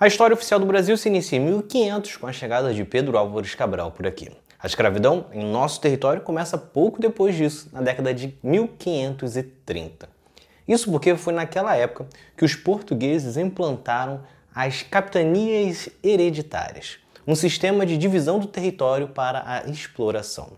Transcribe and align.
A 0.00 0.06
história 0.06 0.32
oficial 0.32 0.58
do 0.58 0.64
Brasil 0.64 0.96
se 0.96 1.10
inicia 1.10 1.38
em 1.38 1.42
1500 1.42 2.16
com 2.16 2.26
a 2.26 2.32
chegada 2.32 2.72
de 2.72 2.82
Pedro 2.86 3.18
Álvares 3.18 3.54
Cabral 3.54 3.90
por 3.90 4.06
aqui. 4.06 4.30
A 4.58 4.66
escravidão 4.66 5.26
em 5.30 5.44
nosso 5.44 5.78
território 5.78 6.22
começa 6.22 6.56
pouco 6.56 6.98
depois 6.98 7.36
disso, 7.36 7.68
na 7.70 7.82
década 7.82 8.14
de 8.14 8.34
1530. 8.42 10.08
Isso 10.66 10.90
porque 10.90 11.14
foi 11.16 11.34
naquela 11.34 11.76
época 11.76 12.06
que 12.34 12.46
os 12.46 12.54
portugueses 12.54 13.36
implantaram 13.36 14.22
as 14.54 14.82
capitanias 14.82 15.90
hereditárias, 16.02 16.96
um 17.26 17.34
sistema 17.34 17.84
de 17.84 17.98
divisão 17.98 18.38
do 18.38 18.46
território 18.46 19.08
para 19.08 19.42
a 19.44 19.68
exploração. 19.68 20.52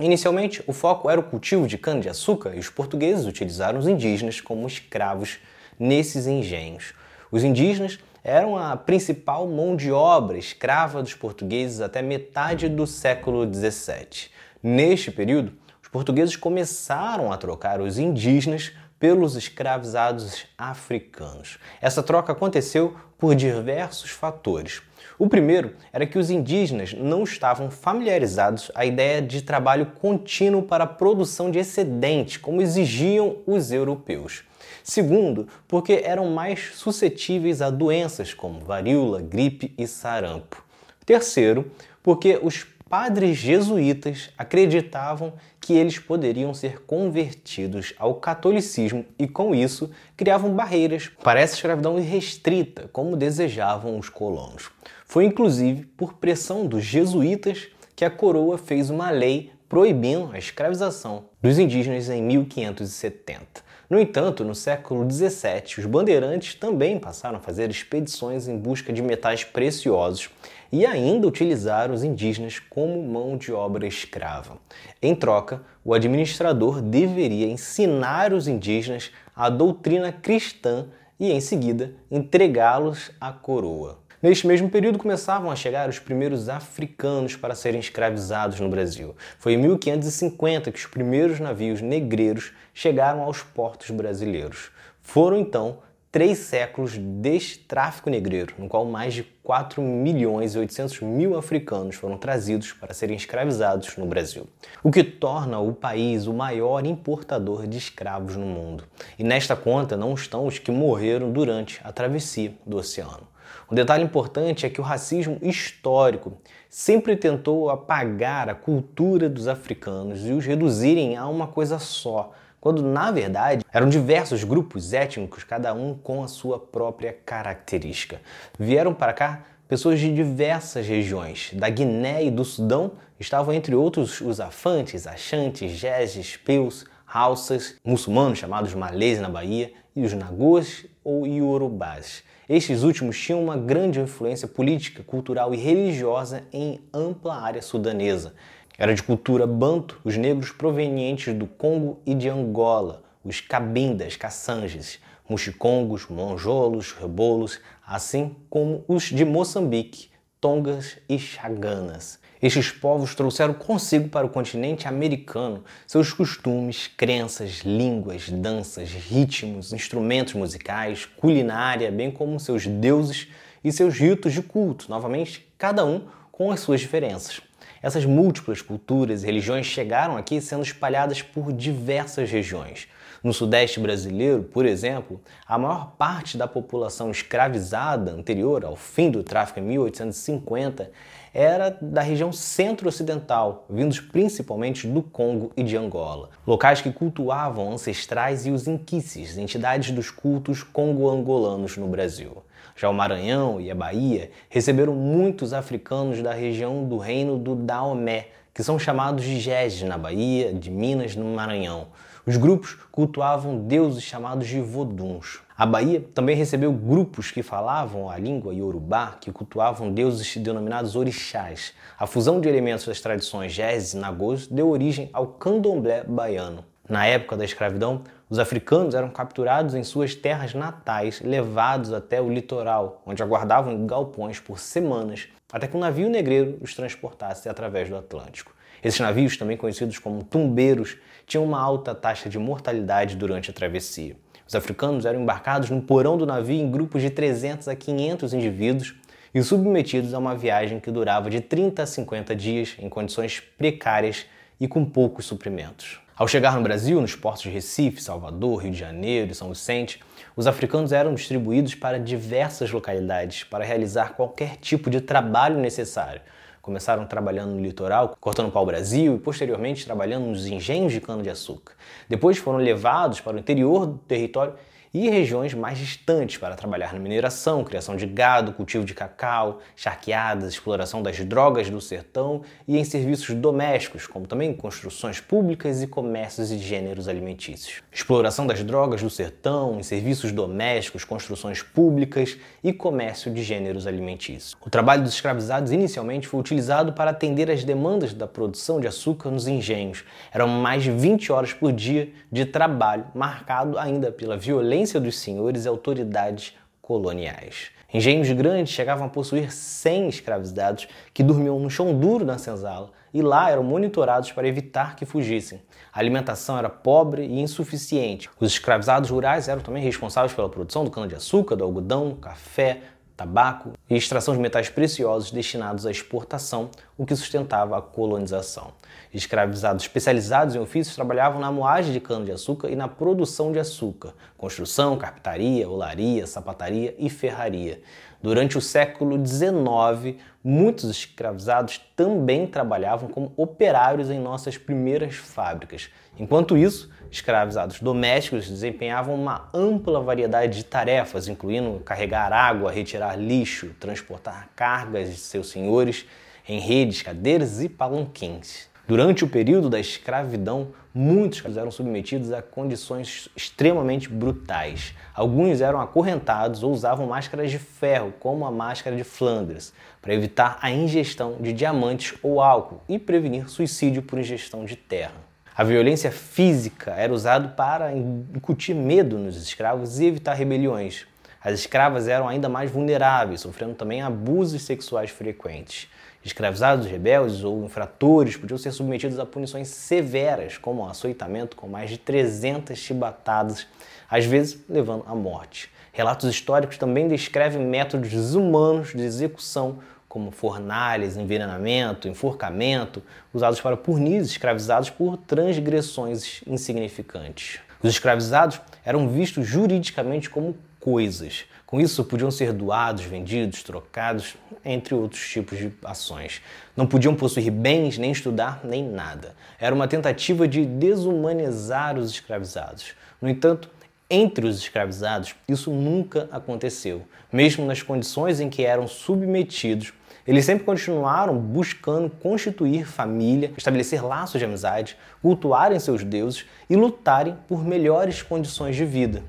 Inicialmente, 0.00 0.64
o 0.66 0.72
foco 0.72 1.08
era 1.08 1.20
o 1.20 1.22
cultivo 1.30 1.68
de 1.68 1.78
cana-de-açúcar 1.78 2.56
e 2.56 2.58
os 2.58 2.70
portugueses 2.70 3.24
utilizaram 3.24 3.78
os 3.78 3.86
indígenas 3.86 4.40
como 4.40 4.66
escravos 4.66 5.38
nesses 5.78 6.26
engenhos. 6.26 6.92
Os 7.30 7.44
indígenas 7.44 8.00
eram 8.24 8.56
a 8.56 8.74
principal 8.74 9.46
mão 9.46 9.76
de 9.76 9.92
obra 9.92 10.38
escrava 10.38 11.02
dos 11.02 11.12
portugueses 11.12 11.82
até 11.82 12.00
metade 12.00 12.70
do 12.70 12.86
século 12.86 13.44
XVII. 13.44 14.30
Neste 14.62 15.10
período, 15.10 15.52
os 15.82 15.88
portugueses 15.88 16.34
começaram 16.34 17.30
a 17.30 17.36
trocar 17.36 17.82
os 17.82 17.98
indígenas 17.98 18.72
pelos 18.98 19.36
escravizados 19.36 20.46
africanos. 20.56 21.58
Essa 21.82 22.02
troca 22.02 22.32
aconteceu 22.32 22.96
por 23.18 23.34
diversos 23.34 24.10
fatores. 24.10 24.80
O 25.18 25.28
primeiro 25.28 25.74
era 25.92 26.06
que 26.06 26.18
os 26.18 26.28
indígenas 26.28 26.92
não 26.92 27.22
estavam 27.22 27.70
familiarizados 27.70 28.70
à 28.74 28.84
ideia 28.84 29.22
de 29.22 29.42
trabalho 29.42 29.92
contínuo 30.00 30.62
para 30.62 30.84
a 30.84 30.88
produção 30.88 31.50
de 31.50 31.58
excedente, 31.58 32.38
como 32.38 32.60
exigiam 32.60 33.36
os 33.46 33.70
europeus. 33.70 34.42
Segundo, 34.82 35.48
porque 35.68 36.02
eram 36.04 36.30
mais 36.30 36.72
suscetíveis 36.74 37.62
a 37.62 37.70
doenças 37.70 38.34
como 38.34 38.60
varíola, 38.60 39.22
gripe 39.22 39.72
e 39.78 39.86
sarampo. 39.86 40.64
Terceiro, 41.06 41.70
porque 42.02 42.38
os 42.42 42.66
padres 42.88 43.36
jesuítas 43.36 44.30
acreditavam 44.36 45.32
que 45.60 45.72
eles 45.72 45.98
poderiam 45.98 46.52
ser 46.52 46.82
convertidos 46.82 47.94
ao 47.98 48.16
catolicismo 48.16 49.04
e, 49.18 49.26
com 49.26 49.54
isso, 49.54 49.90
criavam 50.16 50.54
barreiras 50.54 51.10
para 51.22 51.40
essa 51.40 51.54
escravidão 51.54 51.98
irrestrita, 51.98 52.88
como 52.92 53.16
desejavam 53.16 53.98
os 53.98 54.08
colonos. 54.08 54.70
Foi 55.14 55.26
inclusive 55.26 55.84
por 55.96 56.14
pressão 56.14 56.66
dos 56.66 56.82
jesuítas 56.82 57.68
que 57.94 58.04
a 58.04 58.10
coroa 58.10 58.58
fez 58.58 58.90
uma 58.90 59.10
lei 59.10 59.52
proibindo 59.68 60.30
a 60.32 60.38
escravização 60.38 61.26
dos 61.40 61.56
indígenas 61.56 62.10
em 62.10 62.20
1570. 62.20 63.62
No 63.88 64.00
entanto, 64.00 64.44
no 64.44 64.56
século 64.56 65.08
XVII, 65.08 65.78
os 65.78 65.86
bandeirantes 65.86 66.56
também 66.56 66.98
passaram 66.98 67.36
a 67.36 67.40
fazer 67.40 67.70
expedições 67.70 68.48
em 68.48 68.58
busca 68.58 68.92
de 68.92 69.02
metais 69.02 69.44
preciosos 69.44 70.30
e 70.72 70.84
ainda 70.84 71.28
utilizaram 71.28 71.94
os 71.94 72.02
indígenas 72.02 72.58
como 72.58 73.00
mão 73.00 73.36
de 73.36 73.52
obra 73.52 73.86
escrava. 73.86 74.58
Em 75.00 75.14
troca, 75.14 75.62
o 75.84 75.94
administrador 75.94 76.82
deveria 76.82 77.46
ensinar 77.46 78.32
os 78.32 78.48
indígenas 78.48 79.12
a 79.36 79.48
doutrina 79.48 80.10
cristã 80.10 80.88
e, 81.20 81.30
em 81.30 81.40
seguida, 81.40 81.94
entregá-los 82.10 83.12
à 83.20 83.30
coroa. 83.30 84.02
Neste 84.24 84.46
mesmo 84.46 84.70
período 84.70 84.98
começavam 84.98 85.50
a 85.50 85.54
chegar 85.54 85.86
os 85.86 85.98
primeiros 85.98 86.48
africanos 86.48 87.36
para 87.36 87.54
serem 87.54 87.78
escravizados 87.78 88.58
no 88.58 88.70
Brasil. 88.70 89.14
Foi 89.38 89.52
em 89.52 89.58
1550 89.58 90.72
que 90.72 90.78
os 90.78 90.86
primeiros 90.86 91.38
navios 91.38 91.82
negreiros 91.82 92.54
chegaram 92.72 93.20
aos 93.20 93.42
portos 93.42 93.90
brasileiros. 93.90 94.70
Foram 95.02 95.36
então 95.36 95.80
três 96.10 96.38
séculos 96.38 96.96
deste 96.96 97.58
tráfico 97.58 98.08
negreiro, 98.08 98.54
no 98.56 98.66
qual 98.66 98.86
mais 98.86 99.12
de 99.12 99.24
4 99.42 99.82
milhões 99.82 100.54
e 100.54 100.58
800 100.58 101.00
mil 101.00 101.36
africanos 101.36 101.96
foram 101.96 102.16
trazidos 102.16 102.72
para 102.72 102.94
serem 102.94 103.18
escravizados 103.18 103.94
no 103.98 104.06
Brasil, 104.06 104.46
o 104.82 104.90
que 104.90 105.04
torna 105.04 105.58
o 105.58 105.74
país 105.74 106.26
o 106.26 106.32
maior 106.32 106.86
importador 106.86 107.66
de 107.66 107.76
escravos 107.76 108.36
no 108.36 108.46
mundo. 108.46 108.84
E 109.18 109.22
nesta 109.22 109.54
conta 109.54 109.98
não 109.98 110.14
estão 110.14 110.46
os 110.46 110.58
que 110.58 110.70
morreram 110.70 111.30
durante 111.30 111.78
a 111.84 111.92
travessia 111.92 112.54
do 112.64 112.78
oceano. 112.78 113.33
Um 113.70 113.74
detalhe 113.74 114.04
importante 114.04 114.66
é 114.66 114.70
que 114.70 114.80
o 114.80 114.84
racismo 114.84 115.38
histórico 115.40 116.34
sempre 116.68 117.16
tentou 117.16 117.70
apagar 117.70 118.48
a 118.48 118.54
cultura 118.54 119.28
dos 119.28 119.48
africanos 119.48 120.26
e 120.26 120.32
os 120.32 120.44
reduzirem 120.44 121.16
a 121.16 121.26
uma 121.26 121.46
coisa 121.46 121.78
só, 121.78 122.32
quando 122.60 122.82
na 122.82 123.10
verdade 123.10 123.64
eram 123.72 123.88
diversos 123.88 124.44
grupos 124.44 124.92
étnicos, 124.92 125.44
cada 125.44 125.72
um 125.72 125.94
com 125.94 126.22
a 126.22 126.28
sua 126.28 126.58
própria 126.58 127.16
característica. 127.24 128.20
Vieram 128.58 128.92
para 128.92 129.12
cá 129.12 129.44
pessoas 129.68 129.98
de 129.98 130.12
diversas 130.12 130.86
regiões. 130.86 131.50
Da 131.54 131.68
Guiné 131.68 132.24
e 132.24 132.30
do 132.30 132.44
Sudão 132.44 132.92
estavam 133.18 133.54
entre 133.54 133.74
outros 133.74 134.20
os 134.20 134.40
afantes, 134.40 135.06
achantes, 135.06 135.72
jejes, 135.72 136.36
peus, 136.36 136.84
hausas, 137.06 137.76
muçulmanos 137.84 138.38
chamados 138.38 138.74
malês 138.74 139.20
na 139.20 139.28
Bahia 139.28 139.72
e 139.94 140.04
os 140.04 140.12
nagôs 140.12 140.86
ou 141.02 141.26
iorubás. 141.26 142.22
Estes 142.46 142.82
últimos 142.82 143.18
tinham 143.18 143.42
uma 143.42 143.56
grande 143.56 143.98
influência 143.98 144.46
política, 144.46 145.02
cultural 145.02 145.54
e 145.54 145.56
religiosa 145.56 146.44
em 146.52 146.78
ampla 146.92 147.36
área 147.36 147.62
sudanesa. 147.62 148.34
Era 148.76 148.94
de 148.94 149.02
cultura 149.02 149.46
banto 149.46 149.98
os 150.04 150.16
negros 150.18 150.50
provenientes 150.50 151.34
do 151.34 151.46
Congo 151.46 152.00
e 152.04 152.14
de 152.14 152.28
Angola, 152.28 153.02
os 153.24 153.40
cabindas, 153.40 154.16
caçanges, 154.16 154.98
muxicongos, 155.26 156.06
monjolos, 156.08 156.92
rebolos, 156.92 157.60
assim 157.86 158.36
como 158.50 158.84
os 158.86 159.04
de 159.04 159.24
Moçambique, 159.24 160.10
tongas 160.38 160.98
e 161.08 161.18
chaganas. 161.18 162.18
Estes 162.44 162.70
povos 162.70 163.14
trouxeram 163.14 163.54
consigo 163.54 164.10
para 164.10 164.26
o 164.26 164.28
continente 164.28 164.86
americano 164.86 165.64
seus 165.86 166.12
costumes, 166.12 166.90
crenças, 166.94 167.62
línguas, 167.64 168.28
danças, 168.28 168.90
ritmos, 168.90 169.72
instrumentos 169.72 170.34
musicais, 170.34 171.06
culinária, 171.06 171.90
bem 171.90 172.10
como 172.10 172.38
seus 172.38 172.66
deuses 172.66 173.28
e 173.64 173.72
seus 173.72 173.94
ritos 173.98 174.34
de 174.34 174.42
culto, 174.42 174.90
novamente, 174.90 175.48
cada 175.56 175.86
um 175.86 176.02
com 176.30 176.52
as 176.52 176.60
suas 176.60 176.82
diferenças. 176.82 177.40
Essas 177.82 178.04
múltiplas 178.04 178.60
culturas 178.60 179.22
e 179.22 179.26
religiões 179.26 179.64
chegaram 179.64 180.14
aqui 180.14 180.38
sendo 180.38 180.64
espalhadas 180.64 181.22
por 181.22 181.50
diversas 181.50 182.30
regiões. 182.30 182.86
No 183.24 183.32
Sudeste 183.32 183.80
brasileiro, 183.80 184.42
por 184.42 184.66
exemplo, 184.66 185.18
a 185.48 185.56
maior 185.56 185.92
parte 185.96 186.36
da 186.36 186.46
população 186.46 187.10
escravizada 187.10 188.12
anterior 188.12 188.66
ao 188.66 188.76
fim 188.76 189.10
do 189.10 189.22
tráfico 189.22 189.60
em 189.60 189.62
1850 189.62 190.90
era 191.32 191.70
da 191.80 192.02
região 192.02 192.30
centro-ocidental, 192.30 193.64
vindos 193.70 193.98
principalmente 193.98 194.86
do 194.86 195.02
Congo 195.02 195.50
e 195.56 195.62
de 195.62 195.74
Angola, 195.74 196.28
locais 196.46 196.82
que 196.82 196.92
cultuavam 196.92 197.72
ancestrais 197.72 198.44
e 198.44 198.50
os 198.50 198.68
inquices, 198.68 199.38
entidades 199.38 199.90
dos 199.90 200.10
cultos 200.10 200.62
congo-angolanos 200.62 201.78
no 201.78 201.88
Brasil. 201.88 202.44
Já 202.76 202.90
o 202.90 202.94
Maranhão 202.94 203.58
e 203.58 203.70
a 203.70 203.74
Bahia 203.74 204.32
receberam 204.50 204.94
muitos 204.94 205.54
africanos 205.54 206.20
da 206.20 206.34
região 206.34 206.84
do 206.84 206.98
reino 206.98 207.38
do 207.38 207.54
Daomé, 207.54 208.28
que 208.52 208.62
são 208.62 208.78
chamados 208.78 209.24
de 209.24 209.40
Jejes 209.40 209.88
na 209.88 209.96
Bahia, 209.96 210.52
de 210.52 210.70
Minas 210.70 211.16
no 211.16 211.24
Maranhão. 211.24 211.86
Os 212.26 212.38
grupos 212.38 212.78
cultuavam 212.90 213.58
deuses 213.58 214.02
chamados 214.02 214.48
de 214.48 214.58
voduns. 214.58 215.42
A 215.54 215.66
Bahia 215.66 216.02
também 216.14 216.34
recebeu 216.34 216.72
grupos 216.72 217.30
que 217.30 217.42
falavam 217.42 218.08
a 218.08 218.16
língua 218.16 218.54
iorubá, 218.54 219.18
que 219.20 219.30
cultuavam 219.30 219.92
deuses 219.92 220.34
denominados 220.38 220.96
orixás. 220.96 221.74
A 221.98 222.06
fusão 222.06 222.40
de 222.40 222.48
elementos 222.48 222.86
das 222.86 222.98
tradições 222.98 223.52
Jés 223.52 223.92
e 223.92 223.98
Nagôs 223.98 224.46
deu 224.46 224.70
origem 224.70 225.10
ao 225.12 225.26
candomblé 225.26 226.02
baiano. 226.02 226.64
Na 226.88 227.06
época 227.06 227.36
da 227.36 227.44
escravidão, 227.44 228.02
os 228.30 228.38
africanos 228.38 228.94
eram 228.94 229.10
capturados 229.10 229.74
em 229.74 229.84
suas 229.84 230.14
terras 230.14 230.54
natais, 230.54 231.20
levados 231.20 231.92
até 231.92 232.22
o 232.22 232.32
litoral, 232.32 233.02
onde 233.04 233.22
aguardavam 233.22 233.70
em 233.70 233.86
galpões 233.86 234.40
por 234.40 234.58
semanas, 234.58 235.28
até 235.52 235.66
que 235.68 235.76
um 235.76 235.80
navio 235.80 236.08
negreiro 236.08 236.56
os 236.62 236.74
transportasse 236.74 237.50
através 237.50 237.90
do 237.90 237.96
Atlântico. 237.98 238.54
Esses 238.82 239.00
navios, 239.00 239.38
também 239.38 239.56
conhecidos 239.56 239.98
como 239.98 240.22
tumbeiros, 240.22 240.98
tinham 241.26 241.44
uma 241.44 241.60
alta 241.60 241.94
taxa 241.94 242.28
de 242.28 242.38
mortalidade 242.38 243.16
durante 243.16 243.50
a 243.50 243.52
travessia. 243.52 244.16
Os 244.46 244.54
africanos 244.54 245.06
eram 245.06 245.22
embarcados 245.22 245.70
no 245.70 245.80
porão 245.80 246.18
do 246.18 246.26
navio 246.26 246.60
em 246.60 246.70
grupos 246.70 247.02
de 247.02 247.10
300 247.10 247.68
a 247.68 247.74
500 247.74 248.34
indivíduos 248.34 248.94
e 249.34 249.42
submetidos 249.42 250.14
a 250.14 250.18
uma 250.18 250.36
viagem 250.36 250.78
que 250.78 250.90
durava 250.90 251.28
de 251.28 251.40
30 251.40 251.82
a 251.82 251.86
50 251.86 252.36
dias 252.36 252.76
em 252.78 252.88
condições 252.88 253.40
precárias 253.40 254.26
e 254.60 254.68
com 254.68 254.84
poucos 254.84 255.24
suprimentos. 255.26 256.00
Ao 256.16 256.28
chegar 256.28 256.54
no 256.54 256.62
Brasil, 256.62 257.00
nos 257.00 257.16
portos 257.16 257.42
de 257.42 257.50
Recife, 257.50 258.00
Salvador, 258.00 258.62
Rio 258.62 258.70
de 258.70 258.78
Janeiro 258.78 259.32
e 259.32 259.34
São 259.34 259.48
Vicente, 259.48 260.00
os 260.36 260.46
africanos 260.46 260.92
eram 260.92 261.12
distribuídos 261.12 261.74
para 261.74 261.98
diversas 261.98 262.70
localidades 262.70 263.42
para 263.42 263.64
realizar 263.64 264.14
qualquer 264.14 264.56
tipo 264.58 264.88
de 264.88 265.00
trabalho 265.00 265.58
necessário, 265.58 266.20
Começaram 266.64 267.04
trabalhando 267.04 267.50
no 267.50 267.60
litoral, 267.60 268.16
cortando 268.18 268.50
pau-brasil 268.50 269.16
e 269.16 269.18
posteriormente 269.18 269.84
trabalhando 269.84 270.24
nos 270.28 270.46
engenhos 270.46 270.94
de 270.94 270.98
cana-de-açúcar. 270.98 271.74
Depois 272.08 272.38
foram 272.38 272.58
levados 272.58 273.20
para 273.20 273.36
o 273.36 273.38
interior 273.38 273.86
do 273.86 273.98
território 273.98 274.54
e 274.94 275.10
regiões 275.10 275.52
mais 275.52 275.76
distantes 275.76 276.36
para 276.36 276.54
trabalhar 276.54 276.92
na 276.92 277.00
mineração, 277.00 277.64
criação 277.64 277.96
de 277.96 278.06
gado, 278.06 278.52
cultivo 278.52 278.84
de 278.84 278.94
cacau, 278.94 279.58
charqueadas, 279.74 280.52
exploração 280.52 281.02
das 281.02 281.18
drogas 281.24 281.68
do 281.68 281.80
sertão 281.80 282.42
e 282.68 282.78
em 282.78 282.84
serviços 282.84 283.34
domésticos, 283.34 284.06
como 284.06 284.28
também 284.28 284.54
construções 284.54 285.18
públicas 285.18 285.82
e 285.82 285.88
comércios 285.88 286.52
e 286.52 286.58
gêneros 286.58 287.08
alimentícios. 287.08 287.82
Exploração 287.90 288.46
das 288.46 288.62
drogas 288.62 289.02
do 289.02 289.10
sertão, 289.10 289.80
em 289.80 289.82
serviços 289.82 290.30
domésticos, 290.30 291.02
construções 291.02 291.60
públicas 291.60 292.38
e 292.62 292.72
comércio 292.72 293.32
de 293.32 293.42
gêneros 293.42 293.88
alimentícios. 293.88 294.54
O 294.64 294.70
trabalho 294.70 295.02
dos 295.02 295.14
escravizados 295.14 295.72
inicialmente 295.72 296.28
foi 296.28 296.38
utilizado 296.38 296.92
para 296.92 297.10
atender 297.10 297.50
às 297.50 297.64
demandas 297.64 298.14
da 298.14 298.28
produção 298.28 298.78
de 298.78 298.86
açúcar 298.86 299.28
nos 299.30 299.48
engenhos. 299.48 300.04
Eram 300.32 300.46
mais 300.46 300.84
de 300.84 300.92
20 300.92 301.32
horas 301.32 301.52
por 301.52 301.72
dia 301.72 302.12
de 302.30 302.44
trabalho, 302.44 303.06
marcado 303.12 303.76
ainda 303.76 304.12
pela 304.12 304.36
violência 304.36 304.83
dos 304.92 305.18
senhores 305.18 305.64
e 305.64 305.68
autoridades 305.68 306.54
coloniais. 306.82 307.70
Engenhos 307.92 308.30
grandes 308.32 308.74
chegavam 308.74 309.06
a 309.06 309.08
possuir 309.08 309.52
100 309.52 310.08
escravizados 310.08 310.88
que 311.14 311.22
dormiam 311.22 311.58
no 311.60 311.70
chão 311.70 311.96
duro 311.96 312.24
da 312.24 312.36
senzala 312.36 312.90
e 313.12 313.22
lá 313.22 313.48
eram 313.48 313.62
monitorados 313.62 314.32
para 314.32 314.48
evitar 314.48 314.96
que 314.96 315.06
fugissem. 315.06 315.62
A 315.92 316.00
alimentação 316.00 316.58
era 316.58 316.68
pobre 316.68 317.24
e 317.24 317.40
insuficiente. 317.40 318.28
Os 318.40 318.50
escravizados 318.50 319.10
rurais 319.10 319.46
eram 319.46 319.62
também 319.62 319.80
responsáveis 319.80 320.34
pela 320.34 320.48
produção 320.48 320.84
do 320.84 320.90
cana-de-açúcar, 320.90 321.54
do 321.54 321.62
algodão, 321.62 322.16
café, 322.16 322.80
tabaco 323.16 323.72
e 323.88 323.96
extração 323.96 324.34
de 324.34 324.40
metais 324.40 324.68
preciosos 324.68 325.30
destinados 325.30 325.86
à 325.86 325.90
exportação, 325.90 326.70
o 326.98 327.06
que 327.06 327.14
sustentava 327.14 327.78
a 327.78 327.82
colonização. 327.82 328.72
Escravizados 329.12 329.84
especializados 329.84 330.54
em 330.54 330.58
ofícios 330.58 330.96
trabalhavam 330.96 331.40
na 331.40 331.52
moagem 331.52 331.92
de 331.92 332.00
cana-de-açúcar 332.00 332.68
e 332.68 332.76
na 332.76 332.88
produção 332.88 333.52
de 333.52 333.58
açúcar, 333.60 334.14
construção, 334.36 334.96
carpintaria, 334.96 335.68
olaria, 335.68 336.26
sapataria 336.26 336.94
e 336.98 337.08
ferraria. 337.08 337.80
Durante 338.20 338.56
o 338.56 338.60
século 338.60 339.24
XIX, 339.24 340.16
muitos 340.42 340.90
escravizados 340.90 341.78
também 341.94 342.46
trabalhavam 342.46 343.08
como 343.08 343.32
operários 343.36 344.10
em 344.10 344.18
nossas 344.18 344.56
primeiras 344.56 345.14
fábricas. 345.14 345.90
Enquanto 346.18 346.56
isso, 346.56 346.90
escravizados 347.10 347.80
domésticos 347.80 348.48
desempenhavam 348.48 349.14
uma 349.14 349.48
ampla 349.52 350.00
variedade 350.00 350.58
de 350.58 350.64
tarefas, 350.64 351.28
incluindo 351.28 351.80
carregar 351.80 352.32
água, 352.32 352.70
retirar 352.70 353.16
lixo, 353.16 353.70
transportar 353.80 354.50
cargas 354.54 355.10
de 355.10 355.16
seus 355.16 355.50
senhores 355.50 356.06
em 356.48 356.58
redes, 356.58 357.02
cadeiras 357.02 357.62
e 357.62 357.68
palanquins. 357.68 358.68
Durante 358.86 359.24
o 359.24 359.28
período 359.28 359.70
da 359.70 359.80
escravidão, 359.80 360.68
muitos 360.92 361.56
eram 361.56 361.70
submetidos 361.70 362.30
a 362.32 362.42
condições 362.42 363.30
extremamente 363.34 364.10
brutais. 364.10 364.94
Alguns 365.14 365.62
eram 365.62 365.80
acorrentados 365.80 366.62
ou 366.62 366.70
usavam 366.70 367.06
máscaras 367.06 367.50
de 367.50 367.58
ferro, 367.58 368.12
como 368.20 368.44
a 368.44 368.50
máscara 368.50 368.94
de 368.94 369.02
Flandres, 369.02 369.72
para 370.02 370.12
evitar 370.12 370.58
a 370.60 370.70
ingestão 370.70 371.38
de 371.40 371.52
diamantes 371.52 372.14
ou 372.22 372.42
álcool 372.42 372.82
e 372.86 372.98
prevenir 372.98 373.48
suicídio 373.48 374.02
por 374.02 374.18
ingestão 374.18 374.66
de 374.66 374.76
terra. 374.76 375.33
A 375.56 375.62
violência 375.62 376.10
física 376.10 376.94
era 376.94 377.12
usada 377.12 377.46
para 377.46 377.96
incutir 377.96 378.74
medo 378.74 379.16
nos 379.16 379.36
escravos 379.36 380.00
e 380.00 380.06
evitar 380.06 380.34
rebeliões. 380.34 381.06
As 381.40 381.54
escravas 381.60 382.08
eram 382.08 382.26
ainda 382.28 382.48
mais 382.48 382.72
vulneráveis, 382.72 383.42
sofrendo 383.42 383.74
também 383.74 384.02
abusos 384.02 384.62
sexuais 384.62 385.10
frequentes. 385.10 385.88
Escravizados 386.24 386.86
rebeldes 386.86 387.44
ou 387.44 387.64
infratores 387.64 388.36
podiam 388.36 388.58
ser 388.58 388.72
submetidos 388.72 389.16
a 389.20 389.24
punições 389.24 389.68
severas, 389.68 390.58
como 390.58 390.88
açoitamento 390.88 391.54
com 391.54 391.68
mais 391.68 391.88
de 391.88 391.98
300 391.98 392.76
chibatadas, 392.76 393.64
às 394.10 394.24
vezes 394.24 394.58
levando 394.68 395.04
à 395.06 395.14
morte. 395.14 395.70
Relatos 395.92 396.28
históricos 396.28 396.78
também 396.78 397.06
descrevem 397.06 397.64
métodos 397.64 398.10
desumanos 398.10 398.92
de 398.92 399.02
execução, 399.02 399.78
como 400.14 400.30
fornalhas, 400.30 401.16
envenenamento, 401.16 402.06
enforcamento, 402.06 403.02
usados 403.32 403.60
para 403.60 403.76
punir 403.76 404.22
os 404.22 404.28
escravizados 404.28 404.88
por 404.88 405.16
transgressões 405.16 406.40
insignificantes. 406.46 407.58
Os 407.82 407.90
escravizados 407.90 408.60
eram 408.84 409.08
vistos 409.08 409.44
juridicamente 409.44 410.30
como 410.30 410.56
coisas. 410.78 411.46
Com 411.66 411.80
isso, 411.80 412.04
podiam 412.04 412.30
ser 412.30 412.52
doados, 412.52 413.02
vendidos, 413.02 413.64
trocados, 413.64 414.36
entre 414.64 414.94
outros 414.94 415.28
tipos 415.28 415.58
de 415.58 415.72
ações. 415.84 416.40
Não 416.76 416.86
podiam 416.86 417.16
possuir 417.16 417.50
bens, 417.50 417.98
nem 417.98 418.12
estudar, 418.12 418.60
nem 418.62 418.88
nada. 418.88 419.34
Era 419.58 419.74
uma 419.74 419.88
tentativa 419.88 420.46
de 420.46 420.64
desumanizar 420.64 421.98
os 421.98 422.12
escravizados. 422.12 422.94
No 423.20 423.28
entanto, 423.28 423.68
entre 424.08 424.46
os 424.46 424.58
escravizados, 424.58 425.34
isso 425.48 425.72
nunca 425.72 426.28
aconteceu. 426.30 427.02
Mesmo 427.32 427.66
nas 427.66 427.82
condições 427.82 428.38
em 428.38 428.48
que 428.48 428.64
eram 428.64 428.86
submetidos, 428.86 429.92
eles 430.26 430.44
sempre 430.44 430.64
continuaram 430.64 431.36
buscando 431.36 432.08
constituir 432.08 432.86
família, 432.86 433.52
estabelecer 433.56 434.02
laços 434.02 434.38
de 434.38 434.44
amizade, 434.44 434.96
cultuarem 435.20 435.78
seus 435.78 436.02
deuses 436.02 436.46
e 436.68 436.76
lutarem 436.76 437.36
por 437.46 437.64
melhores 437.64 438.22
condições 438.22 438.74
de 438.74 438.84
vida. 438.84 439.22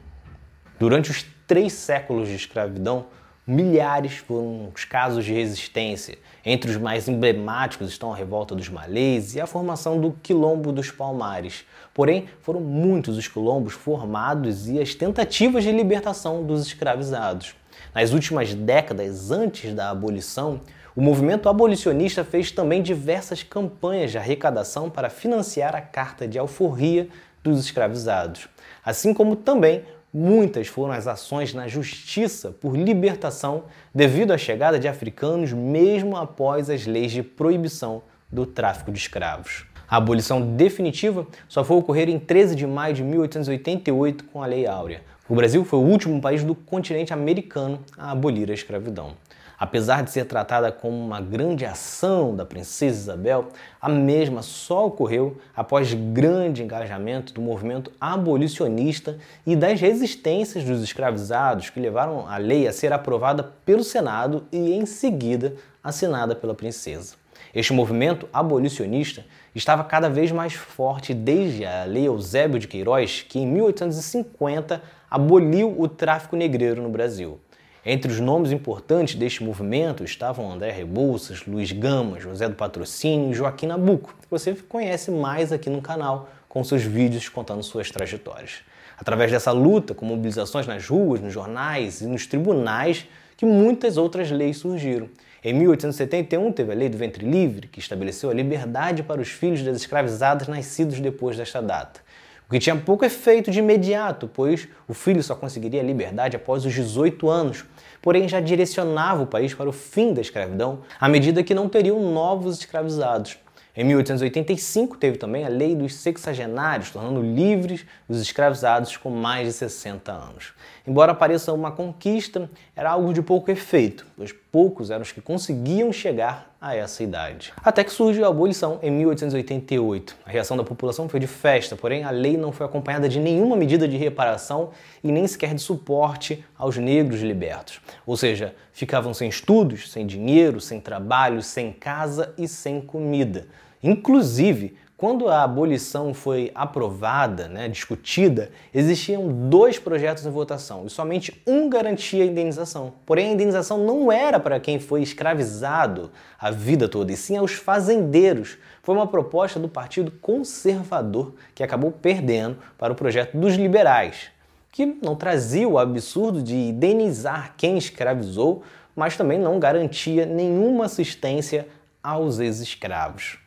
Durante 0.80 1.12
os 1.12 1.26
três 1.46 1.74
séculos 1.74 2.28
de 2.30 2.36
escravidão, 2.36 3.08
milhares 3.46 4.18
foram 4.18 4.72
os 4.74 4.86
casos 4.86 5.24
de 5.24 5.34
resistência. 5.34 6.18
Entre 6.44 6.72
os 6.72 6.78
mais 6.78 7.08
emblemáticos 7.08 7.90
estão 7.90 8.12
a 8.12 8.16
revolta 8.16 8.56
dos 8.56 8.70
malês 8.70 9.36
e 9.36 9.42
a 9.42 9.46
formação 9.46 10.00
do 10.00 10.14
Quilombo 10.24 10.72
dos 10.72 10.92
Palmares. 10.92 11.66
Porém, 11.94 12.28
foram 12.42 12.60
muitos 12.60 13.18
os 13.18 13.28
quilombos 13.28 13.74
formados 13.74 14.68
e 14.68 14.80
as 14.80 14.96
tentativas 14.96 15.64
de 15.64 15.72
libertação 15.72 16.44
dos 16.44 16.66
escravizados. 16.66 17.56
Nas 17.94 18.12
últimas 18.12 18.54
décadas 18.54 19.32
antes 19.32 19.74
da 19.74 19.90
abolição, 19.90 20.62
o 20.96 21.02
movimento 21.02 21.50
abolicionista 21.50 22.24
fez 22.24 22.52
também 22.52 22.82
diversas 22.82 23.44
campanhas 23.44 24.12
de 24.12 24.18
arrecadação 24.18 24.90
para 24.90 25.10
financiar 25.10 25.76
a 25.76 25.82
carta 25.82 26.28
de 26.28 26.40
alforria 26.40 27.10
dos 27.44 27.60
escravizados, 27.60 28.48
assim 28.84 29.14
como 29.14 29.36
também 29.36 29.84
Muitas 30.18 30.68
foram 30.68 30.94
as 30.94 31.08
ações 31.08 31.54
na 31.54 31.68
justiça 31.68 32.50
por 32.50 32.78
libertação 32.78 33.66
devido 33.94 34.32
à 34.32 34.38
chegada 34.38 34.80
de 34.80 34.88
africanos, 34.88 35.52
mesmo 35.52 36.16
após 36.16 36.70
as 36.70 36.86
leis 36.86 37.12
de 37.12 37.22
proibição 37.22 38.02
do 38.32 38.46
tráfico 38.46 38.94
de 38.94 38.98
escravos. 38.98 39.66
A 39.86 39.98
abolição 39.98 40.56
definitiva 40.56 41.28
só 41.50 41.66
foi 41.66 41.76
ocorrer 41.76 42.08
em 42.08 42.18
13 42.18 42.56
de 42.56 42.66
maio 42.66 42.94
de 42.94 43.04
1888 43.04 44.24
com 44.32 44.42
a 44.42 44.46
Lei 44.46 44.66
Áurea. 44.66 45.02
O 45.28 45.36
Brasil 45.36 45.66
foi 45.66 45.80
o 45.80 45.84
último 45.84 46.22
país 46.22 46.46
do 46.46 46.56
continente 46.56 47.12
americano 47.12 47.80
a 47.98 48.12
abolir 48.12 48.50
a 48.50 48.54
escravidão. 48.54 49.18
Apesar 49.58 50.04
de 50.04 50.12
ser 50.12 50.26
tratada 50.26 50.72
como 50.72 50.98
uma 50.98 51.22
grande 51.22 51.66
ação 51.66 52.36
da 52.36 52.46
princesa 52.46 52.98
Isabel, 52.98 53.48
a 53.82 53.88
mesma 53.88 54.42
só 54.42 54.88
ocorreu 54.88 55.38
após 55.56 55.94
grande 55.94 56.62
engajamento 56.64 57.34
do 57.34 57.42
movimento 57.42 57.92
abolicionista 58.00 59.18
e 59.46 59.56
das 59.56 59.80
resistências 59.80 60.64
dos 60.64 60.84
escravizados 60.84 61.70
que 61.70 61.80
levaram 61.80 62.28
a 62.28 62.38
lei 62.38 62.68
a 62.68 62.74
ser 62.74 62.92
aprovada 62.92 63.44
pelo 63.66 63.84
Senado 63.84 64.46
e 64.52 64.74
em 64.74 64.86
seguida 64.86 65.56
assinada 65.84 66.36
pela 66.36 66.54
princesa. 66.54 67.16
Este 67.54 67.72
movimento 67.72 68.28
abolicionista 68.34 69.24
estava 69.54 69.84
cada 69.84 70.10
vez 70.10 70.32
mais 70.32 70.54
forte 70.54 71.14
desde 71.14 71.66
a 71.66 71.86
Lei 71.86 72.06
Eusébio 72.08 72.60
de 72.60 72.68
Queiroz, 72.68 73.26
que 73.28 73.40
em 73.40 73.48
1850 73.48 74.82
aboliu 75.10 75.74
o 75.80 75.88
tráfico 75.88 76.36
negreiro 76.36 76.82
no 76.82 76.90
Brasil. 76.90 77.40
Entre 77.88 78.12
os 78.12 78.20
nomes 78.20 78.52
importantes 78.52 79.14
deste 79.14 79.44
movimento 79.44 80.04
estavam 80.04 80.52
André 80.52 80.72
Rebouças, 80.72 81.46
Luiz 81.46 81.72
Gama, 81.72 82.20
José 82.20 82.50
do 82.50 82.56
Patrocínio 82.56 83.30
e 83.30 83.34
Joaquim 83.36 83.68
Nabuco, 83.68 84.16
que 84.20 84.28
você 84.28 84.56
conhece 84.56 85.12
mais 85.12 85.52
aqui 85.52 85.70
no 85.70 85.84
canal 85.84 86.28
com 86.50 86.64
seus 86.64 86.82
vídeos 86.82 87.30
contando 87.30 87.62
suas 87.62 87.92
trajetórias. 87.92 88.64
Através 88.98 89.30
dessa 89.30 89.52
luta, 89.52 89.94
com 89.94 90.04
mobilizações 90.04 90.66
nas 90.66 90.88
ruas, 90.88 91.22
nos 91.22 91.32
jornais 91.32 92.02
e 92.02 92.08
nos 92.08 92.26
tribunais, 92.26 93.06
que 93.38 93.46
muitas 93.46 93.98
outras 93.98 94.32
leis 94.32 94.58
surgiram. 94.58 95.08
Em 95.44 95.54
1871 95.54 96.52
teve 96.54 96.72
a 96.72 96.76
Lei 96.76 96.90
do 96.90 96.98
Ventre 96.98 97.24
Livre, 97.24 97.68
que 97.68 97.80
estabeleceu 97.80 98.32
a 98.32 98.34
liberdade 98.34 99.04
para 99.04 99.22
os 99.22 99.30
filhos 99.30 99.62
das 99.62 99.78
escravizadas 99.78 100.48
nascidos 100.48 101.00
depois 101.00 101.38
desta 101.38 101.62
data 101.62 102.05
o 102.48 102.52
que 102.52 102.60
tinha 102.60 102.76
pouco 102.76 103.04
efeito 103.04 103.50
de 103.50 103.60
imediato, 103.60 104.30
pois 104.32 104.68
o 104.88 104.94
filho 104.94 105.24
só 105.24 105.36
conseguiria 105.36 105.82
liberdade 105.82 106.36
após 106.36 106.64
os 106.66 106.74
18 106.74 107.28
anos, 107.30 107.66
porém 108.02 108.30
já 108.30 108.40
direcionava 108.40 109.24
o 109.24 109.28
país 109.28 109.54
para 109.54 109.68
o 109.68 109.74
fim 109.74 110.14
da 110.14 110.22
escravidão 110.22 110.82
à 111.00 111.10
medida 111.10 111.44
que 111.44 111.56
não 111.56 111.68
teriam 111.68 112.00
novos 112.14 112.60
escravizados. 112.60 113.38
Em 113.78 113.84
1885 113.84 114.96
teve 114.96 115.18
também 115.18 115.44
a 115.44 115.50
Lei 115.50 115.76
dos 115.76 115.96
Sexagenários, 115.96 116.92
tornando 116.92 117.22
livres 117.22 117.86
os 118.08 118.22
escravizados 118.22 118.96
com 118.96 119.10
mais 119.10 119.48
de 119.48 119.54
60 119.54 120.12
anos. 120.14 120.54
Embora 120.88 121.16
pareça 121.16 121.52
uma 121.52 121.72
conquista, 121.72 122.50
era 122.76 122.92
algo 122.92 123.12
de 123.12 123.22
pouco 123.22 123.50
efeito, 123.50 124.06
pois 124.16 124.32
poucos 124.32 124.92
eram 124.92 125.02
os 125.02 125.12
que 125.12 125.20
conseguiam 125.20 125.92
chegar 125.92 126.56
a 126.62 126.76
essa 126.76 127.04
idade. 127.04 127.52
Até 127.64 127.84
que 127.84 127.92
surge 127.92 128.24
a 128.24 128.28
abolição 128.28 128.80
em 128.84 128.92
1888. 128.92 130.16
A 130.26 130.30
reação 130.30 130.56
da 130.56 130.64
população 130.64 131.10
foi 131.10 131.20
de 131.20 131.26
festa, 131.26 131.76
porém 131.76 132.04
a 132.04 132.12
lei 132.12 132.38
não 132.38 132.52
foi 132.52 132.68
acompanhada 132.68 133.10
de 133.10 133.20
nenhuma 133.20 133.56
medida 133.56 133.88
de 133.88 133.98
reparação 133.98 134.70
e 135.04 135.12
nem 135.12 135.28
sequer 135.28 135.56
de 135.56 135.62
suporte 135.62 136.46
aos 136.58 136.78
negros 136.78 137.22
libertos. 137.22 137.82
Ou 138.06 138.16
seja, 138.16 138.54
ficavam 138.72 139.14
sem 139.14 139.28
estudos, 139.28 139.92
sem 139.92 140.06
dinheiro, 140.06 140.62
sem 140.62 140.80
trabalho, 140.80 141.42
sem 141.42 141.72
casa 141.72 142.34
e 142.38 142.48
sem 142.48 142.80
comida. 142.80 143.48
Inclusive, 143.82 144.76
quando 144.98 145.28
a 145.28 145.44
abolição 145.44 146.14
foi 146.14 146.52
aprovada, 146.56 147.50
né, 147.50 147.68
discutida, 147.68 148.50
existiam 148.74 149.28
dois 149.50 149.78
projetos 149.78 150.26
em 150.26 150.32
votação 150.32 150.86
e 150.86 150.90
somente 150.90 151.42
um 151.46 151.68
garantia 151.68 152.24
a 152.24 152.28
indenização. 152.28 152.94
Porém, 153.06 153.30
a 153.30 153.34
indenização 153.34 153.78
não 153.78 154.10
era 154.10 154.40
para 154.40 154.58
quem 154.58 154.80
foi 154.80 155.02
escravizado 155.02 156.12
a 156.40 156.50
vida 156.50 156.88
toda, 156.88 157.12
e 157.12 157.18
sim 157.18 157.36
aos 157.36 157.52
fazendeiros. 157.52 158.58
Foi 158.84 158.96
uma 158.96 159.06
proposta 159.06 159.60
do 159.60 159.68
Partido 159.68 160.12
Conservador 160.12 161.34
que 161.54 161.62
acabou 161.62 161.92
perdendo 161.92 162.58
para 162.78 162.94
o 162.94 162.96
projeto 162.96 163.38
dos 163.38 163.56
liberais, 163.56 164.28
que 164.72 164.86
não 164.86 165.14
trazia 165.14 165.68
o 165.68 165.78
absurdo 165.78 166.42
de 166.42 166.56
indenizar 166.56 167.54
quem 167.58 167.78
escravizou, 167.78 168.64
mas 168.96 169.18
também 169.18 169.38
não 169.38 169.60
garantia 169.60 170.26
nenhuma 170.26 170.86
assistência 170.86 171.68
aos 172.02 172.40
ex-escravos. 172.40 173.40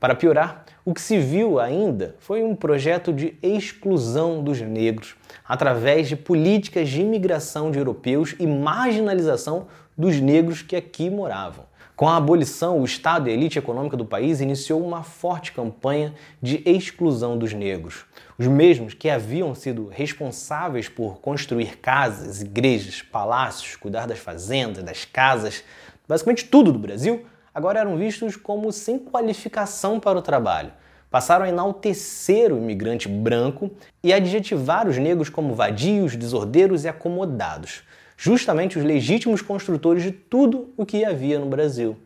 Para 0.00 0.14
piorar, 0.14 0.64
o 0.90 0.94
que 0.94 1.00
se 1.00 1.20
viu 1.20 1.60
ainda 1.60 2.16
foi 2.18 2.42
um 2.42 2.56
projeto 2.56 3.12
de 3.12 3.38
exclusão 3.40 4.42
dos 4.42 4.60
negros 4.60 5.14
através 5.46 6.08
de 6.08 6.16
políticas 6.16 6.88
de 6.88 7.00
imigração 7.00 7.70
de 7.70 7.78
europeus 7.78 8.34
e 8.40 8.44
marginalização 8.44 9.68
dos 9.96 10.20
negros 10.20 10.62
que 10.62 10.74
aqui 10.74 11.08
moravam. 11.08 11.64
Com 11.94 12.08
a 12.08 12.16
abolição, 12.16 12.80
o 12.80 12.84
Estado 12.84 13.28
e 13.28 13.30
a 13.30 13.34
elite 13.34 13.56
econômica 13.56 13.96
do 13.96 14.04
país 14.04 14.40
iniciou 14.40 14.84
uma 14.84 15.04
forte 15.04 15.52
campanha 15.52 16.12
de 16.42 16.60
exclusão 16.66 17.38
dos 17.38 17.52
negros. 17.52 18.04
Os 18.36 18.48
mesmos 18.48 18.92
que 18.92 19.08
haviam 19.08 19.54
sido 19.54 19.86
responsáveis 19.86 20.88
por 20.88 21.20
construir 21.20 21.78
casas, 21.78 22.42
igrejas, 22.42 23.00
palácios, 23.00 23.76
cuidar 23.76 24.08
das 24.08 24.18
fazendas, 24.18 24.82
das 24.82 25.04
casas, 25.04 25.62
basicamente 26.08 26.46
tudo 26.46 26.72
do 26.72 26.80
Brasil, 26.80 27.24
agora 27.54 27.78
eram 27.78 27.96
vistos 27.96 28.34
como 28.34 28.72
sem 28.72 28.98
qualificação 28.98 30.00
para 30.00 30.18
o 30.18 30.22
trabalho. 30.22 30.79
Passaram 31.10 31.44
a 31.44 31.48
enaltecer 31.48 32.52
o 32.52 32.58
imigrante 32.58 33.08
branco 33.08 33.68
e 34.02 34.12
adjetivar 34.12 34.86
os 34.86 34.96
negros 34.96 35.28
como 35.28 35.54
vadios, 35.54 36.14
desordeiros 36.14 36.84
e 36.84 36.88
acomodados, 36.88 37.82
justamente 38.16 38.78
os 38.78 38.84
legítimos 38.84 39.42
construtores 39.42 40.04
de 40.04 40.12
tudo 40.12 40.72
o 40.76 40.86
que 40.86 41.04
havia 41.04 41.38
no 41.40 41.46
Brasil. 41.46 41.96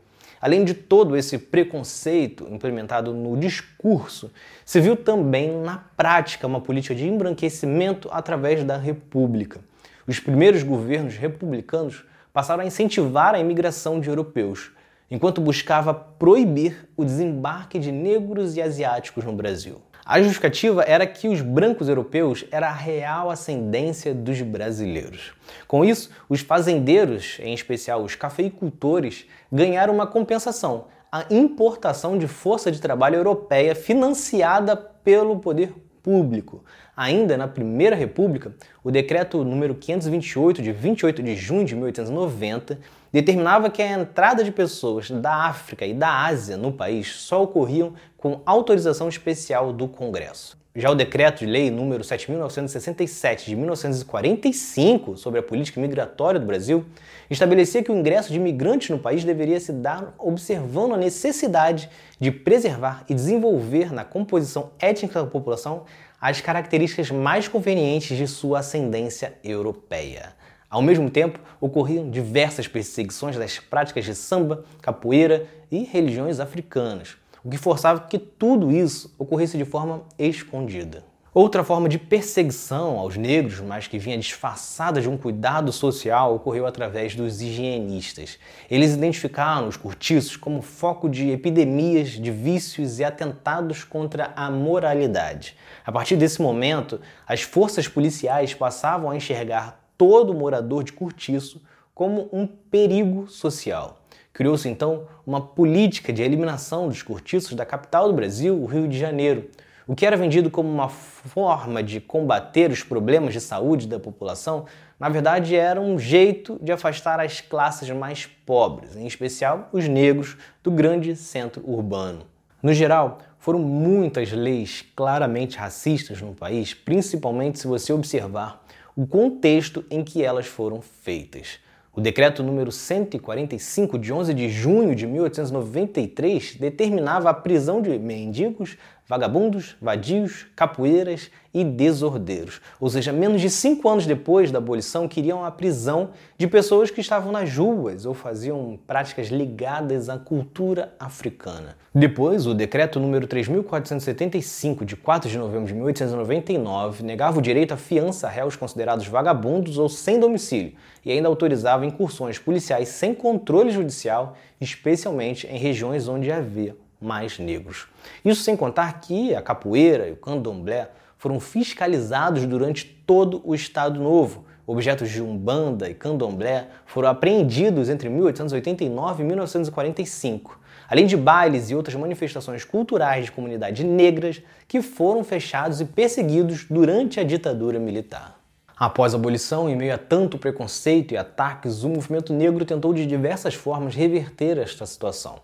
Além 0.40 0.64
de 0.64 0.72
todo 0.72 1.16
esse 1.16 1.36
preconceito 1.36 2.46
implementado 2.50 3.12
no 3.12 3.36
discurso, 3.36 4.30
se 4.64 4.80
viu 4.80 4.96
também 4.96 5.50
na 5.50 5.84
prática 5.96 6.46
uma 6.46 6.60
política 6.60 6.94
de 6.94 7.06
embranquecimento 7.06 8.08
através 8.10 8.64
da 8.64 8.78
República. 8.78 9.60
Os 10.06 10.18
primeiros 10.18 10.62
governos 10.62 11.16
republicanos 11.16 12.04
passaram 12.32 12.62
a 12.62 12.66
incentivar 12.66 13.34
a 13.34 13.38
imigração 13.38 14.00
de 14.00 14.08
europeus, 14.08 14.70
enquanto 15.10 15.40
buscava 15.40 15.92
proibir 15.92 16.88
o 16.96 17.04
desembarque 17.04 17.78
de 17.78 17.92
negros 17.92 18.56
e 18.56 18.62
asiáticos 18.62 19.24
no 19.24 19.32
Brasil. 19.32 19.80
A 20.06 20.20
justificativa 20.20 20.82
era 20.82 21.06
que 21.06 21.28
os 21.28 21.40
brancos 21.40 21.88
europeus 21.88 22.44
eram 22.50 22.68
a 22.68 22.72
real 22.72 23.30
ascendência 23.30 24.14
dos 24.14 24.42
brasileiros. 24.42 25.32
Com 25.66 25.82
isso, 25.82 26.10
os 26.28 26.40
fazendeiros, 26.40 27.38
em 27.40 27.54
especial 27.54 28.02
os 28.02 28.14
cafeicultores, 28.14 29.24
ganharam 29.50 29.94
uma 29.94 30.06
compensação, 30.06 30.88
a 31.10 31.24
importação 31.30 32.18
de 32.18 32.28
força 32.28 32.70
de 32.70 32.82
trabalho 32.82 33.16
europeia 33.16 33.74
financiada 33.74 34.76
pelo 34.76 35.38
poder 35.38 35.72
público. 36.02 36.62
Ainda 36.94 37.38
na 37.38 37.48
Primeira 37.48 37.96
República, 37.96 38.54
o 38.84 38.90
decreto 38.90 39.42
número 39.42 39.74
528 39.74 40.60
de 40.60 40.70
28 40.70 41.22
de 41.22 41.34
junho 41.34 41.64
de 41.64 41.74
1890 41.74 42.78
determinava 43.14 43.70
que 43.70 43.80
a 43.80 43.92
entrada 43.92 44.42
de 44.42 44.50
pessoas 44.50 45.08
da 45.08 45.46
África 45.46 45.86
e 45.86 45.94
da 45.94 46.24
Ásia 46.24 46.56
no 46.56 46.72
país 46.72 47.12
só 47.12 47.44
ocorriam 47.44 47.94
com 48.16 48.40
autorização 48.44 49.08
especial 49.08 49.72
do 49.72 49.86
Congresso. 49.86 50.58
Já 50.74 50.90
o 50.90 50.96
decreto 50.96 51.38
de 51.38 51.46
lei 51.46 51.70
número 51.70 52.02
7967 52.02 53.46
de 53.46 53.54
1945 53.54 55.16
sobre 55.16 55.38
a 55.38 55.42
política 55.44 55.80
migratória 55.80 56.40
do 56.40 56.46
Brasil 56.46 56.84
estabelecia 57.30 57.84
que 57.84 57.92
o 57.92 57.96
ingresso 57.96 58.32
de 58.32 58.36
imigrantes 58.40 58.90
no 58.90 58.98
país 58.98 59.22
deveria 59.22 59.60
se 59.60 59.72
dar 59.72 60.12
observando 60.18 60.94
a 60.94 60.98
necessidade 60.98 61.88
de 62.18 62.32
preservar 62.32 63.04
e 63.08 63.14
desenvolver 63.14 63.92
na 63.92 64.04
composição 64.04 64.72
étnica 64.80 65.22
da 65.22 65.30
população 65.30 65.84
as 66.20 66.40
características 66.40 67.12
mais 67.12 67.46
convenientes 67.46 68.16
de 68.16 68.26
sua 68.26 68.58
ascendência 68.58 69.34
europeia. 69.44 70.34
Ao 70.74 70.82
mesmo 70.82 71.08
tempo, 71.08 71.38
ocorriam 71.60 72.10
diversas 72.10 72.66
perseguições 72.66 73.36
das 73.36 73.60
práticas 73.60 74.04
de 74.04 74.12
samba, 74.12 74.64
capoeira 74.82 75.46
e 75.70 75.84
religiões 75.84 76.40
africanas, 76.40 77.16
o 77.44 77.48
que 77.48 77.56
forçava 77.56 78.00
que 78.00 78.18
tudo 78.18 78.72
isso 78.72 79.14
ocorresse 79.16 79.56
de 79.56 79.64
forma 79.64 80.02
escondida. 80.18 81.04
Outra 81.32 81.62
forma 81.62 81.88
de 81.88 81.96
perseguição 81.96 82.98
aos 82.98 83.16
negros, 83.16 83.60
mas 83.60 83.86
que 83.86 84.00
vinha 84.00 84.18
disfarçada 84.18 85.00
de 85.00 85.08
um 85.08 85.16
cuidado 85.16 85.70
social, 85.70 86.34
ocorreu 86.34 86.66
através 86.66 87.14
dos 87.14 87.40
higienistas. 87.40 88.36
Eles 88.68 88.94
identificaram 88.94 89.68
os 89.68 89.76
cortiços 89.76 90.36
como 90.36 90.60
foco 90.60 91.08
de 91.08 91.30
epidemias 91.30 92.08
de 92.08 92.32
vícios 92.32 92.98
e 92.98 93.04
atentados 93.04 93.84
contra 93.84 94.32
a 94.34 94.50
moralidade. 94.50 95.56
A 95.86 95.92
partir 95.92 96.16
desse 96.16 96.42
momento, 96.42 97.00
as 97.28 97.42
forças 97.42 97.86
policiais 97.86 98.52
passavam 98.52 99.08
a 99.08 99.16
enxergar 99.16 99.83
todo 99.96 100.34
morador 100.34 100.84
de 100.84 100.92
cortiço 100.92 101.60
como 101.94 102.28
um 102.32 102.46
perigo 102.46 103.28
social. 103.28 104.00
Criou-se 104.32 104.68
então 104.68 105.06
uma 105.24 105.40
política 105.40 106.12
de 106.12 106.22
eliminação 106.22 106.88
dos 106.88 107.02
cortiços 107.02 107.54
da 107.54 107.64
capital 107.64 108.08
do 108.08 108.14
Brasil, 108.14 108.60
o 108.60 108.66
Rio 108.66 108.88
de 108.88 108.98
Janeiro. 108.98 109.48
O 109.86 109.94
que 109.94 110.04
era 110.04 110.16
vendido 110.16 110.50
como 110.50 110.68
uma 110.68 110.88
forma 110.88 111.82
de 111.82 112.00
combater 112.00 112.70
os 112.70 112.82
problemas 112.82 113.32
de 113.32 113.40
saúde 113.40 113.86
da 113.86 114.00
população, 114.00 114.64
na 114.98 115.08
verdade 115.08 115.54
era 115.54 115.80
um 115.80 115.98
jeito 115.98 116.58
de 116.60 116.72
afastar 116.72 117.20
as 117.20 117.40
classes 117.40 117.88
mais 117.90 118.26
pobres, 118.26 118.96
em 118.96 119.06
especial 119.06 119.68
os 119.72 119.86
negros, 119.86 120.36
do 120.62 120.70
grande 120.70 121.14
centro 121.14 121.62
urbano. 121.70 122.22
No 122.62 122.72
geral, 122.72 123.18
foram 123.38 123.58
muitas 123.58 124.32
leis 124.32 124.82
claramente 124.96 125.58
racistas 125.58 126.20
no 126.22 126.34
país, 126.34 126.72
principalmente 126.72 127.58
se 127.58 127.66
você 127.66 127.92
observar 127.92 128.64
o 128.96 129.06
contexto 129.06 129.84
em 129.90 130.04
que 130.04 130.22
elas 130.22 130.46
foram 130.46 130.80
feitas. 130.80 131.58
O 131.96 132.00
decreto 132.00 132.42
número 132.42 132.72
145 132.72 133.98
de 133.98 134.12
11 134.12 134.34
de 134.34 134.48
junho 134.48 134.96
de 134.96 135.06
1893 135.06 136.56
determinava 136.56 137.30
a 137.30 137.34
prisão 137.34 137.80
de 137.80 137.96
mendigos, 137.98 138.76
vagabundos, 139.06 139.76
vadios, 139.80 140.46
capoeiras 140.56 141.30
e 141.52 141.62
desordeiros. 141.62 142.60
Ou 142.80 142.88
seja, 142.88 143.12
menos 143.12 143.40
de 143.40 143.50
cinco 143.50 143.88
anos 143.88 144.06
depois 144.06 144.50
da 144.50 144.58
abolição, 144.58 145.06
queriam 145.06 145.44
a 145.44 145.50
prisão 145.50 146.10
de 146.38 146.46
pessoas 146.46 146.90
que 146.90 147.00
estavam 147.00 147.30
nas 147.30 147.54
ruas 147.54 148.06
ou 148.06 148.14
faziam 148.14 148.78
práticas 148.86 149.28
ligadas 149.28 150.08
à 150.08 150.18
cultura 150.18 150.94
africana. 150.98 151.76
Depois, 151.94 152.46
o 152.46 152.54
decreto 152.54 152.98
número 152.98 153.26
3475 153.26 154.84
de 154.84 154.96
4 154.96 155.30
de 155.30 155.38
novembro 155.38 155.66
de 155.66 155.74
1899 155.74 157.04
negava 157.04 157.38
o 157.38 157.42
direito 157.42 157.74
à 157.74 157.76
fiança 157.76 158.26
a 158.26 158.30
réus 158.30 158.56
considerados 158.56 159.06
vagabundos 159.06 159.78
ou 159.78 159.88
sem 159.88 160.18
domicílio 160.18 160.72
e 161.04 161.12
ainda 161.12 161.28
autorizava 161.28 161.86
incursões 161.86 162.38
policiais 162.38 162.88
sem 162.88 163.14
controle 163.14 163.70
judicial, 163.70 164.36
especialmente 164.60 165.46
em 165.46 165.58
regiões 165.58 166.08
onde 166.08 166.32
havia 166.32 166.74
mais 167.00 167.38
negros. 167.38 167.86
Isso 168.24 168.42
sem 168.42 168.56
contar 168.56 169.00
que 169.00 169.34
a 169.34 169.42
capoeira 169.42 170.08
e 170.08 170.12
o 170.12 170.16
candomblé 170.16 170.90
foram 171.18 171.40
fiscalizados 171.40 172.44
durante 172.46 172.84
todo 172.84 173.40
o 173.44 173.54
Estado 173.54 174.00
Novo. 174.00 174.44
Objetos 174.66 175.10
de 175.10 175.22
umbanda 175.22 175.88
e 175.88 175.94
candomblé 175.94 176.68
foram 176.86 177.08
apreendidos 177.08 177.88
entre 177.88 178.08
1889 178.08 179.22
e 179.22 179.26
1945, 179.26 180.58
além 180.88 181.06
de 181.06 181.16
bailes 181.16 181.70
e 181.70 181.74
outras 181.74 181.94
manifestações 181.96 182.64
culturais 182.64 183.26
de 183.26 183.32
comunidades 183.32 183.84
negras 183.84 184.40
que 184.66 184.80
foram 184.80 185.22
fechados 185.22 185.80
e 185.80 185.84
perseguidos 185.84 186.64
durante 186.68 187.20
a 187.20 187.24
ditadura 187.24 187.78
militar. 187.78 188.33
Após 188.76 189.14
a 189.14 189.16
abolição, 189.16 189.70
em 189.70 189.76
meio 189.76 189.94
a 189.94 189.98
tanto 189.98 190.36
preconceito 190.36 191.14
e 191.14 191.16
ataques, 191.16 191.84
o 191.84 191.88
movimento 191.88 192.32
negro 192.32 192.64
tentou 192.64 192.92
de 192.92 193.06
diversas 193.06 193.54
formas 193.54 193.94
reverter 193.94 194.58
esta 194.58 194.84
situação. 194.84 195.36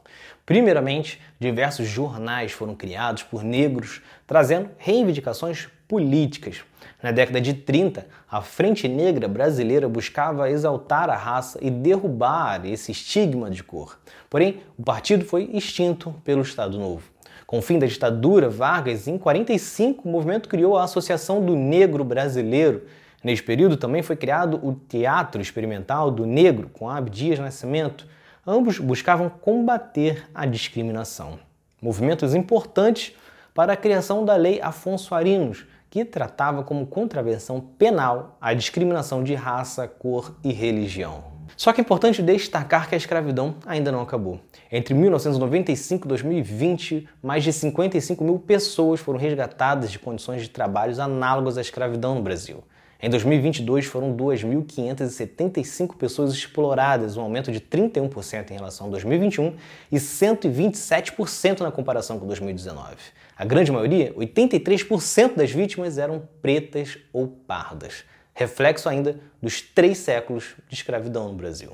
Primeiramente, 0.45 1.21
diversos 1.39 1.87
jornais 1.87 2.51
foram 2.51 2.75
criados 2.75 3.23
por 3.23 3.45
negros, 3.45 4.03
trazendo 4.27 4.71
reivindicações 4.79 5.69
políticas. 5.87 6.65
Na 7.01 7.13
década 7.13 7.41
de 7.41 7.55
30, 7.55 8.05
a 8.29 8.43
Frente 8.43 8.89
Negra 8.89 9.29
Brasileira 9.29 9.89
buscava 9.89 10.51
exaltar 10.51 11.09
a 11.09 11.17
raça 11.17 11.59
e 11.63 11.71
derrubar 11.71 12.67
esse 12.67 12.91
estigma 12.91 13.49
de 13.49 13.63
cor. 13.63 13.97
Porém, 14.29 14.61
o 14.77 14.83
partido 14.83 15.25
foi 15.25 15.51
extinto 15.53 16.13
pelo 16.25 16.43
Estado 16.43 16.77
Novo. 16.79 17.05
Com 17.47 17.59
o 17.59 17.63
fim 17.63 17.79
da 17.79 17.87
ditadura, 17.87 18.49
Vargas, 18.49 19.09
em 19.09 19.19
45, 19.19 20.09
o 20.09 20.11
movimento 20.11 20.49
criou 20.49 20.77
a 20.77 20.85
Associação 20.85 21.45
do 21.45 21.57
Negro 21.57 22.05
Brasileiro. 22.05 22.83
Neste 23.23 23.45
período 23.45 23.77
também 23.77 24.03
foi 24.03 24.17
criado 24.17 24.59
o 24.63 24.75
Teatro 24.75 25.43
Experimental 25.43 26.11
do 26.11 26.25
Negro, 26.25 26.71
com 26.71 26.89
Abdias 26.89 27.39
Nascimento. 27.39 28.07
Ambos 28.47 28.79
buscavam 28.79 29.29
combater 29.29 30.27
a 30.35 30.47
discriminação. 30.47 31.39
Movimentos 31.83 32.35
importantes 32.35 33.15
para 33.55 33.75
a 33.75 33.77
criação 33.77 34.25
da 34.25 34.37
Lei 34.37 34.61
Afonso 34.63 35.15
Arinos, 35.15 35.67
que 35.91 36.05
tratava 36.05 36.63
como 36.63 36.87
contravenção 36.87 37.61
penal 37.61 38.39
a 38.41 38.55
discriminação 38.55 39.23
de 39.23 39.35
raça, 39.35 39.87
cor 39.87 40.35
e 40.43 40.53
religião. 40.53 41.25
Só 41.57 41.73
que 41.73 41.81
é 41.81 41.85
importante 41.85 42.23
destacar 42.23 42.89
que 42.89 42.95
a 42.95 42.99
escravidão 42.99 43.57
ainda 43.67 43.93
não 43.93 44.01
acabou. 44.01 44.41
Entre 44.73 44.95
1995 44.95 46.07
e 46.07 46.09
2020, 46.09 47.09
mais 47.23 47.45
de 47.45 47.53
55 47.53 48.25
mil 48.25 48.39
pessoas 48.39 49.01
foram 49.01 49.19
resgatadas 49.19 49.91
de 49.91 49.99
condições 49.99 50.43
de 50.43 50.49
trabalhos 50.49 50.99
análogas 50.99 51.59
à 51.59 51.61
escravidão 51.61 52.15
no 52.15 52.23
Brasil. 52.23 52.65
Em 53.03 53.09
2022, 53.09 53.87
foram 53.87 54.15
2.575 54.15 55.97
pessoas 55.97 56.33
exploradas, 56.33 57.17
um 57.17 57.23
aumento 57.23 57.51
de 57.51 57.61
31% 57.61 58.51
em 58.51 58.55
relação 58.55 58.89
a 58.89 58.91
2021 58.91 59.55
e 59.91 59.97
127% 59.97 61.61
na 61.61 61.71
comparação 61.71 62.19
com 62.19 62.27
2019. 62.27 62.97
A 63.37 63.45
grande 63.45 63.73
maioria, 63.73 64.13
83% 64.15 65.35
das 65.35 65.51
vítimas, 65.51 65.97
eram 65.97 66.29
pretas 66.43 66.99
ou 67.13 67.27
pardas, 67.27 68.05
reflexo 68.35 68.89
ainda 68.89 69.19
dos 69.43 69.63
três 69.63 69.99
séculos 69.99 70.55
de 70.69 70.75
escravidão 70.75 71.29
no 71.29 71.35
Brasil. 71.35 71.69